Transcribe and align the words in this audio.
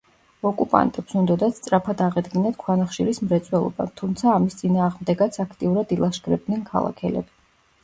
ოკუპანტებს 0.51 1.17
უნდოდათ 1.19 1.57
სწრაფად 1.57 2.01
აღედგინათ 2.05 2.57
ქვანახშირის 2.63 3.21
მრეწველობა, 3.27 3.87
თუმცა 4.03 4.33
ამის 4.39 4.59
წინააღმდეგაც 4.65 5.41
აქტიურად 5.47 5.97
ილაშქრებდნენ 5.99 6.67
ქალაქელები. 6.75 7.33